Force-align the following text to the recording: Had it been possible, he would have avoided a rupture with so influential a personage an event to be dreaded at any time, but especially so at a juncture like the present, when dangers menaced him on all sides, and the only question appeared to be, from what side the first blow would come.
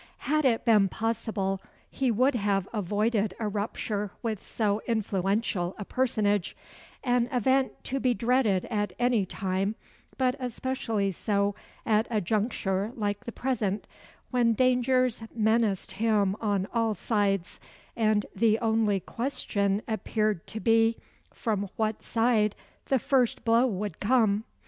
Had 0.25 0.45
it 0.45 0.65
been 0.65 0.89
possible, 0.89 1.61
he 1.87 2.09
would 2.09 2.33
have 2.33 2.67
avoided 2.73 3.35
a 3.39 3.47
rupture 3.47 4.09
with 4.23 4.41
so 4.41 4.81
influential 4.87 5.75
a 5.77 5.85
personage 5.85 6.57
an 7.03 7.27
event 7.31 7.73
to 7.83 7.99
be 7.99 8.15
dreaded 8.15 8.65
at 8.65 8.93
any 8.97 9.27
time, 9.27 9.75
but 10.17 10.35
especially 10.39 11.11
so 11.11 11.53
at 11.85 12.07
a 12.09 12.19
juncture 12.19 12.91
like 12.95 13.25
the 13.25 13.31
present, 13.31 13.85
when 14.31 14.53
dangers 14.53 15.21
menaced 15.35 15.91
him 15.91 16.35
on 16.41 16.67
all 16.73 16.95
sides, 16.95 17.59
and 17.95 18.25
the 18.35 18.57
only 18.57 18.99
question 18.99 19.83
appeared 19.87 20.47
to 20.47 20.59
be, 20.59 20.97
from 21.31 21.69
what 21.75 22.01
side 22.01 22.55
the 22.87 22.97
first 22.97 23.45
blow 23.45 23.67
would 23.67 23.99
come. 23.99 24.45